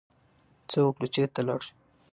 څه 0.69 0.77
وکړو، 0.85 1.07
چرته 1.15 1.39
لاړ 1.47 1.59
شو؟ 1.65 1.73